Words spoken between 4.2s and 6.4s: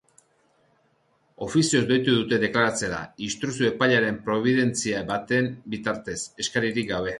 probidentzia baten bitartez,